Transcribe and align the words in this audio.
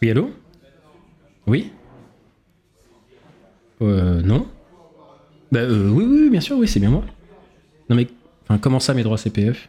Oui, 0.00 0.10
allô? 0.10 0.30
Oui? 1.46 1.70
Euh, 3.82 4.22
non? 4.22 4.46
Bah, 5.52 5.60
euh, 5.60 5.90
oui, 5.90 6.04
oui, 6.04 6.30
bien 6.30 6.40
sûr, 6.40 6.56
oui, 6.56 6.68
c'est 6.68 6.80
bien 6.80 6.90
moi. 6.90 7.04
Non, 7.90 7.96
mais, 7.96 8.06
enfin, 8.44 8.58
comment 8.58 8.80
ça, 8.80 8.94
mes 8.94 9.02
droits 9.02 9.18
CPF 9.18 9.68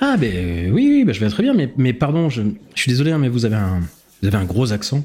Ah, 0.00 0.16
ben, 0.16 0.32
euh, 0.34 0.70
oui, 0.70 0.86
oui, 0.88 1.04
bah, 1.04 1.12
je 1.12 1.20
vais 1.20 1.28
très 1.28 1.42
bien, 1.42 1.54
mais, 1.54 1.72
mais 1.76 1.92
pardon, 1.92 2.28
je, 2.28 2.42
je 2.74 2.80
suis 2.80 2.90
désolé, 2.90 3.10
hein, 3.12 3.18
mais 3.18 3.28
vous 3.28 3.44
avez 3.44 3.56
un, 3.56 3.80
vous 4.20 4.28
avez 4.28 4.36
un 4.36 4.44
gros 4.44 4.72
accent. 4.72 5.04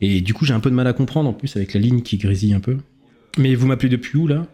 Et 0.00 0.20
du 0.20 0.34
coup, 0.34 0.44
j'ai 0.44 0.54
un 0.54 0.60
peu 0.60 0.70
de 0.70 0.74
mal 0.74 0.86
à 0.86 0.92
comprendre, 0.92 1.28
en 1.28 1.32
plus, 1.32 1.56
avec 1.56 1.74
la 1.74 1.80
ligne 1.80 2.02
qui 2.02 2.18
grésille 2.18 2.54
un 2.54 2.60
peu. 2.60 2.76
Mais 3.38 3.54
vous 3.54 3.66
m'appelez 3.66 3.88
depuis 3.88 4.18
où, 4.18 4.26
là? 4.26 4.46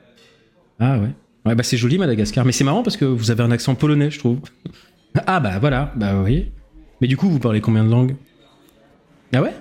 Ah, 0.79 0.99
ouais. 0.99 1.11
Bah, 1.55 1.63
c'est 1.63 1.77
joli, 1.77 1.99
Madagascar. 1.99 2.45
Mais 2.45 2.53
c'est 2.53 2.65
marrant 2.65 2.83
parce 2.83 2.97
que 2.97 3.05
vous 3.05 3.31
avez 3.31 3.43
un 3.43 3.51
accent 3.51 3.75
polonais, 3.75 4.11
je 4.11 4.19
trouve. 4.19 4.39
Ah, 5.27 5.41
bah, 5.41 5.59
voilà, 5.59 5.93
bah, 5.97 6.13
vous 6.13 6.21
voyez. 6.21 6.53
Mais 7.01 7.09
du 7.09 7.17
coup, 7.17 7.29
vous 7.29 7.39
parlez 7.41 7.61
combien 7.61 7.83
de 7.83 7.91
langues? 7.91 8.15
Ah 9.33 9.43
ouais? 9.43 9.53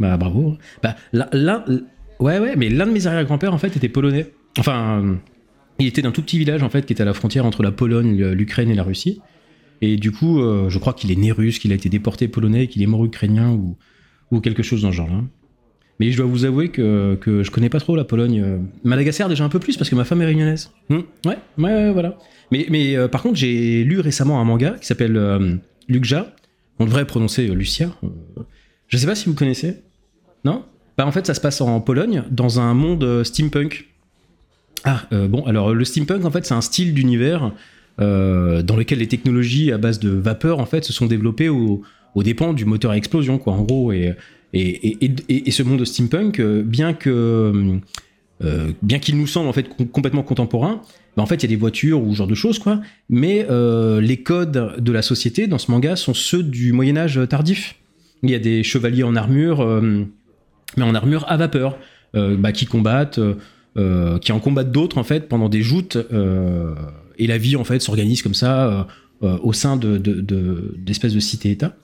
Bah 0.00 0.16
bravo. 0.16 0.56
Bah 0.82 0.96
l'un, 1.12 1.64
ouais 2.20 2.38
ouais, 2.38 2.56
mais 2.56 2.68
l'un 2.68 2.86
de 2.86 2.90
mes 2.90 3.06
arrière-grands-pères 3.06 3.54
en 3.54 3.58
fait 3.58 3.76
était 3.76 3.88
polonais. 3.88 4.32
Enfin, 4.58 5.18
il 5.78 5.86
était 5.86 6.02
d'un 6.02 6.10
tout 6.10 6.22
petit 6.22 6.38
village 6.38 6.62
en 6.62 6.70
fait 6.70 6.84
qui 6.86 6.92
était 6.92 7.02
à 7.02 7.06
la 7.06 7.14
frontière 7.14 7.46
entre 7.46 7.62
la 7.62 7.70
Pologne, 7.70 8.32
l'Ukraine 8.32 8.70
et 8.70 8.74
la 8.74 8.82
Russie. 8.82 9.20
Et 9.82 9.96
du 9.96 10.10
coup, 10.10 10.40
euh, 10.40 10.68
je 10.68 10.78
crois 10.78 10.94
qu'il 10.94 11.10
est 11.10 11.16
né 11.16 11.32
russe, 11.32 11.58
qu'il 11.58 11.72
a 11.72 11.74
été 11.74 11.88
déporté 11.88 12.28
polonais, 12.28 12.66
qu'il 12.66 12.82
est 12.82 12.86
mort 12.86 13.04
ukrainien 13.04 13.50
ou, 13.50 13.76
ou 14.30 14.40
quelque 14.40 14.62
chose 14.62 14.82
dans 14.82 14.90
ce 14.90 14.96
genre-là. 14.96 15.22
Mais 15.98 16.10
je 16.10 16.16
dois 16.18 16.26
vous 16.26 16.44
avouer 16.44 16.68
que, 16.68 17.16
que 17.20 17.42
je 17.42 17.50
connais 17.50 17.70
pas 17.70 17.80
trop 17.80 17.96
la 17.96 18.04
Pologne. 18.04 18.60
Madagascar 18.84 19.28
déjà 19.28 19.44
un 19.44 19.48
peu 19.48 19.58
plus 19.58 19.76
parce 19.76 19.88
que 19.88 19.94
ma 19.94 20.04
femme 20.04 20.20
est 20.20 20.26
réunionnaise. 20.26 20.70
Hmm, 20.90 21.00
ouais, 21.24 21.38
ouais, 21.58 21.64
ouais, 21.64 21.92
voilà. 21.92 22.18
Mais, 22.52 22.66
mais 22.70 22.96
euh, 22.96 23.08
par 23.08 23.22
contre, 23.22 23.36
j'ai 23.36 23.82
lu 23.82 24.00
récemment 24.00 24.40
un 24.40 24.44
manga 24.44 24.76
qui 24.80 24.86
s'appelle 24.86 25.16
euh, 25.16 25.56
Lukja. 25.88 26.34
On 26.78 26.84
devrait 26.84 27.06
prononcer 27.06 27.48
euh, 27.48 27.54
Lucia. 27.54 27.90
Euh, 28.04 28.42
je 28.88 28.96
sais 28.98 29.06
pas 29.06 29.14
si 29.14 29.26
vous 29.26 29.34
connaissez. 29.34 29.82
Non? 30.44 30.64
Bah 30.98 31.06
en 31.06 31.12
fait, 31.12 31.26
ça 31.26 31.34
se 31.34 31.40
passe 31.40 31.60
en 31.60 31.80
Pologne, 31.80 32.24
dans 32.30 32.60
un 32.60 32.72
monde 32.74 33.22
steampunk. 33.24 33.88
Ah, 34.84 35.02
bon, 35.10 35.44
alors 35.44 35.74
le 35.74 35.84
steampunk, 35.84 36.24
en 36.24 36.30
fait, 36.30 36.46
c'est 36.46 36.54
un 36.54 36.60
style 36.60 36.94
d'univers 36.94 37.52
euh, 37.98 38.62
dans 38.62 38.76
lequel 38.76 38.98
les 38.98 39.08
technologies 39.08 39.72
à 39.72 39.78
base 39.78 39.98
de 39.98 40.10
vapeur, 40.10 40.58
en 40.58 40.66
fait, 40.66 40.84
se 40.84 40.92
sont 40.92 41.06
développées 41.06 41.48
au, 41.48 41.82
au 42.16 42.22
dépens 42.24 42.52
du 42.52 42.64
moteur 42.64 42.90
à 42.90 42.96
explosion, 42.96 43.38
quoi, 43.38 43.52
en 43.52 43.62
gros. 43.62 43.92
Et, 43.92 44.14
et, 44.52 45.04
et, 45.04 45.10
et- 45.28 45.50
ce 45.50 45.62
monde 45.62 45.78
de 45.78 45.84
steampunk, 45.84 46.40
euh, 46.40 46.62
bien 46.62 46.92
que 46.94 47.78
euh, 48.44 48.72
bien 48.82 48.98
qu'il 48.98 49.16
nous 49.16 49.26
semble 49.26 49.48
en 49.48 49.52
fait 49.52 49.68
com- 49.68 49.86
complètement 49.88 50.22
contemporain, 50.22 50.82
bah, 51.16 51.22
en 51.22 51.26
fait 51.26 51.36
il 51.36 51.42
y 51.42 51.46
a 51.46 51.48
des 51.48 51.56
voitures 51.56 52.02
ou 52.02 52.12
ce 52.12 52.16
genre 52.18 52.26
de 52.26 52.34
choses 52.34 52.58
quoi, 52.58 52.80
mais 53.08 53.46
euh, 53.50 54.00
les 54.00 54.18
codes 54.18 54.74
de 54.78 54.92
la 54.92 55.02
société 55.02 55.46
dans 55.46 55.58
ce 55.58 55.70
manga 55.70 55.96
sont 55.96 56.12
ceux 56.14 56.42
du 56.42 56.72
Moyen 56.72 56.96
Âge 56.96 57.18
tardif. 57.28 57.76
Il 58.22 58.30
y 58.30 58.34
a 58.34 58.38
des 58.38 58.62
chevaliers 58.62 59.02
en 59.04 59.14
armure, 59.16 59.60
euh, 59.62 60.04
mais 60.76 60.82
en 60.84 60.94
armure 60.94 61.24
à 61.28 61.36
vapeur, 61.36 61.78
euh, 62.14 62.36
bah, 62.36 62.52
qui 62.52 62.66
combattent, 62.66 63.18
euh, 63.18 63.34
euh, 63.78 64.18
qui 64.18 64.32
en 64.32 64.40
combattent 64.40 64.72
d'autres 64.72 64.98
en 64.98 65.04
fait 65.04 65.28
pendant 65.28 65.48
des 65.48 65.62
joutes, 65.62 65.96
euh, 65.96 66.74
et 67.18 67.26
la 67.26 67.38
vie 67.38 67.56
en 67.56 67.64
fait 67.64 67.80
s'organise 67.80 68.22
comme 68.22 68.34
ça 68.34 68.68
euh, 68.68 68.82
euh, 69.22 69.38
au 69.42 69.52
sein 69.54 69.76
de, 69.78 69.96
de, 69.98 70.20
de- 70.20 70.74
d'espèces 70.78 71.14
de 71.14 71.20
cités-États. 71.20 71.74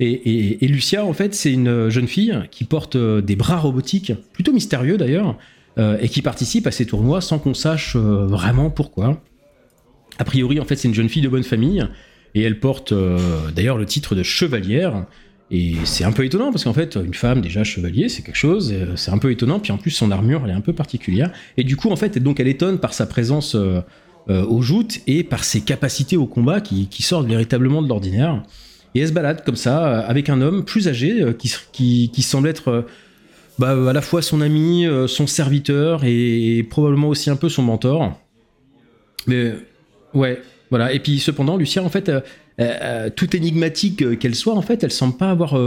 Et, 0.00 0.66
Lucia, 0.68 1.04
en 1.04 1.12
fait, 1.12 1.34
c'est 1.34 1.52
une 1.52 1.88
jeune 1.88 2.06
fille 2.06 2.38
qui 2.50 2.64
porte 2.64 2.94
euh, 2.96 3.20
des 3.20 3.34
bras 3.34 3.56
robotiques, 3.56 4.12
plutôt 4.32 4.52
mystérieux 4.52 4.96
d'ailleurs, 4.96 5.36
euh, 5.78 5.98
et 6.00 6.08
qui 6.08 6.22
participe 6.22 6.66
à 6.66 6.70
ces 6.70 6.86
tournois 6.86 7.20
sans 7.20 7.38
qu'on 7.38 7.54
sache 7.54 7.96
euh, 7.96 8.24
vraiment 8.26 8.70
pourquoi. 8.70 9.20
A 10.18 10.24
priori, 10.24 10.60
en 10.60 10.64
fait, 10.64 10.76
c'est 10.76 10.88
une 10.88 10.94
jeune 10.94 11.08
fille 11.08 11.22
de 11.22 11.28
bonne 11.28 11.42
famille, 11.42 11.84
et 12.34 12.42
elle 12.42 12.60
porte 12.60 12.92
d'ailleurs 13.54 13.78
le 13.78 13.86
titre 13.86 14.14
de 14.14 14.22
chevalière. 14.22 15.06
Et 15.50 15.76
c'est 15.84 16.04
un 16.04 16.12
peu 16.12 16.24
étonnant 16.24 16.52
parce 16.52 16.64
qu'en 16.64 16.74
fait, 16.74 16.96
une 16.96 17.14
femme 17.14 17.40
déjà 17.40 17.64
chevalier, 17.64 18.08
c'est 18.08 18.22
quelque 18.22 18.36
chose, 18.36 18.74
c'est 18.96 19.10
un 19.10 19.18
peu 19.18 19.30
étonnant. 19.30 19.60
Puis 19.60 19.72
en 19.72 19.78
plus, 19.78 19.92
son 19.92 20.10
armure, 20.10 20.42
elle 20.44 20.50
est 20.50 20.54
un 20.54 20.60
peu 20.60 20.74
particulière. 20.74 21.32
Et 21.56 21.64
du 21.64 21.76
coup, 21.76 21.90
en 21.90 21.96
fait, 21.96 22.18
donc 22.18 22.38
elle 22.38 22.48
étonne 22.48 22.78
par 22.78 22.92
sa 22.92 23.06
présence 23.06 23.56
aux 24.28 24.62
joutes 24.62 25.00
et 25.06 25.24
par 25.24 25.42
ses 25.42 25.62
capacités 25.62 26.18
au 26.18 26.26
combat 26.26 26.60
qui 26.60 27.02
sortent 27.02 27.28
véritablement 27.28 27.80
de 27.80 27.88
l'ordinaire. 27.88 28.42
Et 28.94 29.00
elle 29.00 29.08
se 29.08 29.12
balade 29.12 29.44
comme 29.44 29.56
ça 29.56 29.86
euh, 29.86 30.02
avec 30.06 30.28
un 30.28 30.40
homme 30.40 30.64
plus 30.64 30.88
âgé 30.88 31.22
euh, 31.22 31.32
qui, 31.32 31.52
qui, 31.72 32.10
qui 32.12 32.22
semble 32.22 32.48
être 32.48 32.68
euh, 32.68 32.82
bah, 33.58 33.70
à 33.88 33.92
la 33.92 34.00
fois 34.00 34.22
son 34.22 34.40
ami, 34.40 34.86
son 35.08 35.26
serviteur 35.26 36.02
et, 36.04 36.64
probablement 36.70 37.08
aussi 37.08 37.28
un 37.28 37.36
peu 37.36 37.48
son 37.48 37.62
mentor. 37.62 38.16
Mais 39.26 39.52
ouais, 40.14 40.40
voilà. 40.70 40.92
Et 40.92 41.00
puis 41.00 41.18
cependant, 41.18 41.56
Lucia, 41.56 41.82
en 41.82 41.88
fait, 41.88 42.08
euh, 42.60 43.10
toute 43.16 43.34
énigmatique 43.34 44.18
qu'elle 44.20 44.36
soit, 44.36 44.54
en 44.54 44.62
fait, 44.62 44.84
elle 44.84 44.92
semble 44.92 45.16
pas 45.16 45.30
avoir 45.30 45.58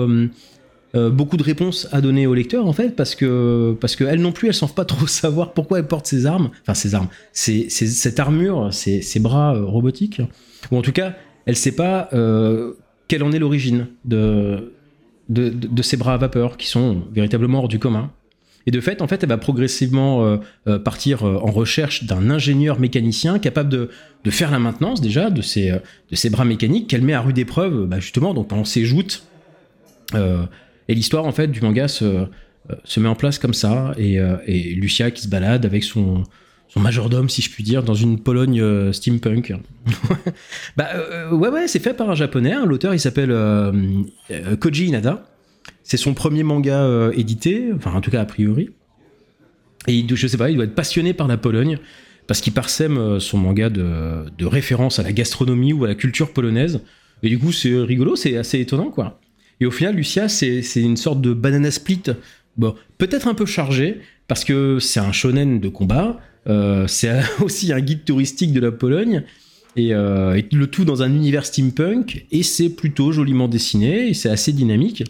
beaucoup 0.93 1.35
de 1.35 1.43
réponses 1.43 1.89
à 1.91 1.99
donner 1.99 2.27
au 2.27 2.33
lecteur, 2.33 2.65
en 2.65 2.71
fait, 2.71 2.95
parce 2.95 3.13
que 3.13 3.75
parce 3.81 3.97
que 3.97 4.05
elle 4.05 4.21
non 4.21 4.31
plus, 4.31 4.47
elle 4.47 4.53
semble 4.53 4.73
pas 4.73 4.85
trop 4.93 5.05
savoir 5.05 5.51
pourquoi 5.53 5.79
elle 5.79 5.87
porte 5.87 6.07
ses 6.07 6.25
armes, 6.25 6.49
enfin 6.61 6.73
ses 6.73 6.95
armes, 6.95 7.09
ses- 7.33 7.69
cette 7.69 8.21
armure, 8.21 8.73
ses, 8.73 9.19
bras 9.19 9.51
robotiques, 9.59 10.21
ou 10.71 10.77
en 10.77 10.81
tout 10.81 10.93
cas, 10.93 11.13
elle 11.45 11.57
sait 11.57 11.73
pas 11.73 12.09
quelle 13.11 13.23
en 13.23 13.33
est 13.33 13.39
l'origine 13.39 13.87
de, 14.05 14.71
de, 15.27 15.49
de, 15.49 15.81
ces 15.81 15.97
bras 15.97 16.13
à 16.13 16.17
vapeur 16.17 16.55
qui 16.55 16.67
sont 16.67 17.03
véritablement 17.11 17.59
hors 17.59 17.67
du 17.67 17.77
commun. 17.77 18.09
Et 18.65 18.71
de 18.71 18.79
fait, 18.79 19.01
en 19.01 19.07
fait, 19.09 19.21
elle 19.21 19.27
va 19.27 19.37
progressivement 19.37 20.23
euh, 20.23 20.37
euh, 20.67 20.79
partir 20.79 21.27
euh, 21.27 21.35
en 21.43 21.51
recherche 21.51 22.05
d'un 22.05 22.29
ingénieur 22.29 22.79
mécanicien 22.79 23.37
capable 23.37 23.67
de, 23.67 23.89
de 24.23 24.31
faire 24.31 24.49
la 24.49 24.59
maintenance 24.59 25.01
déjà 25.01 25.29
de 25.29 25.41
ces, 25.41 25.71
de 26.09 26.29
bras 26.29 26.45
mécaniques 26.45 26.87
qu'elle 26.87 27.01
met 27.01 27.11
à 27.11 27.19
rude 27.19 27.37
épreuve, 27.37 27.85
bah, 27.85 27.99
justement, 27.99 28.33
donc 28.33 28.47
pendant 28.47 28.63
ses 28.63 28.85
joutes. 28.85 29.25
Et 30.15 30.95
l'histoire, 30.95 31.25
en 31.25 31.33
fait, 31.33 31.47
du 31.47 31.59
manga 31.59 31.89
se, 31.89 32.27
se 32.85 32.99
met 33.01 33.09
en 33.09 33.15
place 33.15 33.39
comme 33.39 33.53
ça. 33.53 33.93
Et 33.97 34.21
Lucia 34.75 35.11
qui 35.11 35.21
se 35.21 35.27
balade 35.27 35.65
avec 35.65 35.83
son, 35.83 36.23
son 36.73 36.79
majordome, 36.79 37.29
si 37.29 37.41
je 37.41 37.49
puis 37.49 37.63
dire, 37.63 37.83
dans 37.83 37.95
une 37.95 38.17
Pologne 38.17 38.61
euh, 38.61 38.93
steampunk. 38.93 39.53
bah, 40.77 40.87
euh, 40.95 41.31
ouais, 41.31 41.49
ouais, 41.49 41.67
c'est 41.67 41.79
fait 41.79 41.93
par 41.93 42.09
un 42.09 42.15
japonais. 42.15 42.53
hein. 42.53 42.65
L'auteur, 42.65 42.93
il 42.93 42.99
s'appelle 42.99 43.31
euh, 43.31 43.73
Koji 44.59 44.85
Inada. 44.85 45.27
C'est 45.83 45.97
son 45.97 46.13
premier 46.13 46.43
manga 46.43 47.11
édité, 47.13 47.71
enfin, 47.75 47.91
en 47.91 47.99
tout 47.99 48.09
cas, 48.09 48.21
a 48.21 48.25
priori. 48.25 48.69
Et 49.87 49.95
il, 49.95 50.15
je 50.15 50.27
sais 50.27 50.37
pas, 50.37 50.49
il 50.49 50.55
doit 50.55 50.63
être 50.63 50.75
passionné 50.75 51.13
par 51.13 51.27
la 51.27 51.37
Pologne 51.37 51.77
parce 52.25 52.39
qu'il 52.39 52.53
parsème 52.53 53.19
son 53.19 53.37
manga 53.37 53.69
de, 53.69 54.25
de 54.37 54.45
référence 54.45 54.97
à 54.99 55.03
la 55.03 55.11
gastronomie 55.11 55.73
ou 55.73 55.83
à 55.83 55.89
la 55.89 55.95
culture 55.95 56.31
polonaise. 56.31 56.81
Et 57.23 57.29
du 57.29 57.37
coup, 57.37 57.51
c'est 57.51 57.75
rigolo, 57.81 58.15
c'est 58.15 58.37
assez 58.37 58.59
étonnant, 58.59 58.91
quoi. 58.91 59.19
Et 59.59 59.65
au 59.65 59.71
final, 59.71 59.95
Lucia, 59.95 60.29
c'est 60.29 60.61
c'est 60.61 60.81
une 60.81 60.97
sorte 60.97 61.19
de 61.19 61.33
banana 61.33 61.69
split. 61.69 62.03
Bon, 62.57 62.75
peut-être 62.97 63.27
un 63.27 63.33
peu 63.33 63.45
chargé, 63.45 63.99
parce 64.31 64.45
que 64.45 64.79
c'est 64.79 65.01
un 65.01 65.11
shonen 65.11 65.59
de 65.59 65.67
combat. 65.67 66.17
euh, 66.47 66.87
c'est 66.87 67.19
aussi 67.41 67.73
un 67.73 67.81
guide 67.81 68.05
touristique 68.05 68.53
de 68.53 68.61
la 68.61 68.71
Pologne. 68.71 69.23
Et, 69.75 69.93
euh, 69.93 70.35
et 70.35 70.45
le 70.53 70.67
tout 70.67 70.85
dans 70.85 71.03
un 71.03 71.13
univers 71.13 71.45
steampunk. 71.45 72.27
Et 72.31 72.41
c'est 72.41 72.69
plutôt 72.69 73.11
joliment 73.11 73.49
dessiné, 73.49 74.07
et 74.07 74.13
c'est 74.13 74.29
assez 74.29 74.53
dynamique. 74.53 75.03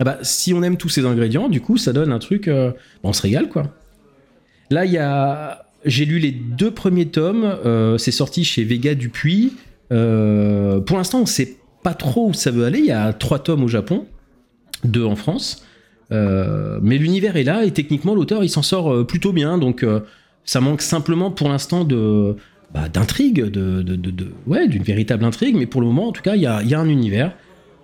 Ah 0.00 0.04
bah, 0.04 0.18
si 0.22 0.52
on 0.52 0.64
aime 0.64 0.78
tous 0.78 0.88
ces 0.88 1.04
ingrédients, 1.06 1.48
du 1.48 1.60
coup, 1.60 1.76
ça 1.76 1.92
donne 1.92 2.10
un 2.10 2.18
truc. 2.18 2.48
euh, 2.48 2.72
on 3.04 3.12
se 3.12 3.22
régale, 3.22 3.50
quoi. 3.50 3.72
Là, 4.70 4.84
il 4.84 4.90
y 4.90 4.98
a. 4.98 5.64
J'ai 5.84 6.04
lu 6.04 6.18
les 6.18 6.32
deux 6.32 6.72
premiers 6.72 7.06
tomes. 7.06 7.56
c'est 7.98 8.10
sorti 8.10 8.42
chez 8.42 8.64
Vega 8.64 8.96
Dupuis. 8.96 9.52
Pour 9.90 10.96
l'instant, 10.96 11.20
on 11.20 11.26
sait 11.26 11.58
pas 11.84 11.94
trop 11.94 12.30
où 12.30 12.34
ça 12.34 12.50
veut 12.50 12.64
aller. 12.64 12.80
Il 12.80 12.86
y 12.86 12.90
a 12.90 13.12
trois 13.12 13.38
tomes 13.38 13.62
au 13.62 13.68
Japon, 13.68 14.06
deux 14.82 15.04
en 15.04 15.14
France. 15.14 15.64
Euh, 16.12 16.78
mais 16.82 16.98
l'univers 16.98 17.36
est 17.36 17.44
là 17.44 17.64
et 17.64 17.72
techniquement, 17.72 18.14
l'auteur 18.14 18.44
il 18.44 18.48
s'en 18.48 18.62
sort 18.62 18.92
euh, 18.92 19.04
plutôt 19.04 19.32
bien. 19.32 19.58
Donc, 19.58 19.82
euh, 19.82 20.00
ça 20.44 20.60
manque 20.60 20.82
simplement 20.82 21.30
pour 21.30 21.48
l'instant 21.48 21.84
de 21.84 22.36
bah, 22.72 22.88
d'intrigue, 22.88 23.44
de, 23.44 23.82
d'une 23.82 24.82
véritable 24.82 25.24
intrigue. 25.24 25.56
Mais 25.56 25.66
pour 25.66 25.80
le 25.80 25.86
moment, 25.86 26.08
en 26.08 26.12
tout 26.12 26.22
cas, 26.22 26.36
il 26.36 26.42
y 26.42 26.46
a, 26.46 26.80
un 26.80 26.88
univers. 26.88 27.34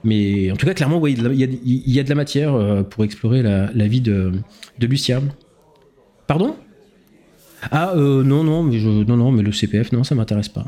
Mais 0.04 0.50
en 0.50 0.56
tout 0.56 0.66
cas, 0.66 0.74
clairement, 0.74 1.04
il 1.06 1.18
y 1.18 2.00
a 2.00 2.02
de 2.02 2.08
la- 2.08 2.14
matière 2.14 2.84
pour 2.90 3.04
explorer 3.04 3.42
la, 3.42 3.86
vie 3.86 4.00
de, 4.00 4.32
de 4.78 4.86
Lucia. 4.86 5.20
Pardon? 6.26 6.56
Ah 7.70 7.92
non 7.96 8.42
non 8.42 8.64
mais 8.64 8.76
non 8.80 9.16
non 9.16 9.30
mais 9.30 9.44
le 9.44 9.52
CPF 9.52 9.92
non 9.92 10.02
ça 10.02 10.16
m'intéresse 10.16 10.48
pas. 10.48 10.66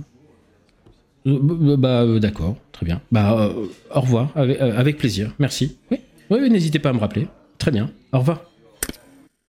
Bah 1.26 2.06
d'accord 2.20 2.56
très 2.70 2.86
bien. 2.86 3.00
Bah 3.10 3.52
au 3.92 4.00
revoir 4.00 4.30
avec, 4.36 4.98
plaisir 4.98 5.34
merci. 5.40 5.76
Oui, 6.30 6.48
n'hésitez 6.48 6.78
pas 6.78 6.90
à 6.90 6.92
me 6.92 7.00
rappeler. 7.00 7.26
Très 7.64 7.70
bien 7.70 7.88
au 8.12 8.18
revoir. 8.18 8.42